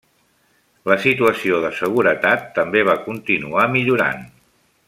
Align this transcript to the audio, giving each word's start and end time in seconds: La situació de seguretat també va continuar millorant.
La 0.91 0.95
situació 1.03 1.59
de 1.67 1.71
seguretat 1.81 2.49
també 2.59 2.85
va 2.91 2.99
continuar 3.07 3.71
millorant. 3.79 4.29